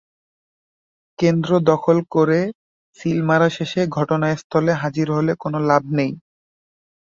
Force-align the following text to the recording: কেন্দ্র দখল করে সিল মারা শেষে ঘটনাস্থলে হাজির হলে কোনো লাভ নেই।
কেন্দ্র 1.19 1.51
দখল 1.71 1.97
করে 2.13 2.39
সিল 2.99 3.19
মারা 3.29 3.49
শেষে 3.57 3.81
ঘটনাস্থলে 3.97 4.73
হাজির 4.81 5.07
হলে 5.17 5.33
কোনো 5.43 5.57
লাভ 5.69 5.83
নেই। 5.97 6.11